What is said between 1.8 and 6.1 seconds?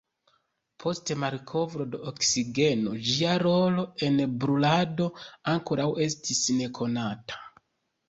de oksigeno ĝia rolo en brulado ankoraŭ